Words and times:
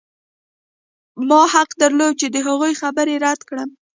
ما 1.29 1.41
حق 1.53 1.69
درلود 1.81 2.13
چې 2.21 2.27
د 2.31 2.37
هغوی 2.47 2.73
خبره 2.81 3.13
رد 3.25 3.41
کړم 3.49 3.69